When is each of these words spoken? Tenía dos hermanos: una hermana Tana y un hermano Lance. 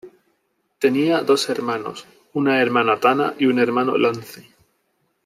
Tenía 0.79 1.21
dos 1.21 1.47
hermanos: 1.51 2.07
una 2.33 2.59
hermana 2.59 2.99
Tana 2.99 3.35
y 3.37 3.45
un 3.45 3.59
hermano 3.59 3.99
Lance. 3.99 4.49